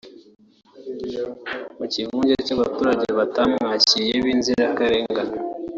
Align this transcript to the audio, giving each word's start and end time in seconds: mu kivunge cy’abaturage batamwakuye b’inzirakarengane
mu 1.77 1.85
kivunge 1.93 2.33
cy’abaturage 2.45 3.05
batamwakuye 3.19 4.11
b’inzirakarengane 4.23 5.35